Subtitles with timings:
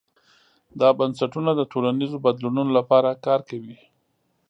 [0.79, 3.77] دا بنسټونه د ټولنیزو بدلونونو لپاره کار کوي.